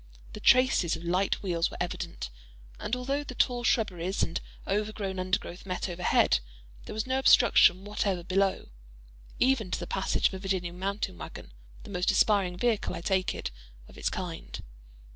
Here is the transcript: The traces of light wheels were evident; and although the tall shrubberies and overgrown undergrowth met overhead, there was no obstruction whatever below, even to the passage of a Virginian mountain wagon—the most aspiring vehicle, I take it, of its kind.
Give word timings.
The 0.33 0.39
traces 0.39 0.95
of 0.95 1.03
light 1.03 1.43
wheels 1.43 1.69
were 1.69 1.77
evident; 1.79 2.31
and 2.79 2.95
although 2.95 3.23
the 3.23 3.35
tall 3.35 3.63
shrubberies 3.63 4.23
and 4.23 4.41
overgrown 4.67 5.19
undergrowth 5.19 5.63
met 5.63 5.87
overhead, 5.87 6.39
there 6.85 6.93
was 6.95 7.05
no 7.05 7.19
obstruction 7.19 7.85
whatever 7.85 8.23
below, 8.23 8.69
even 9.37 9.69
to 9.69 9.79
the 9.79 9.85
passage 9.85 10.27
of 10.29 10.33
a 10.33 10.39
Virginian 10.39 10.79
mountain 10.79 11.19
wagon—the 11.19 11.87
most 11.91 12.09
aspiring 12.09 12.57
vehicle, 12.57 12.95
I 12.95 13.01
take 13.01 13.35
it, 13.35 13.51
of 13.87 13.95
its 13.95 14.09
kind. 14.09 14.59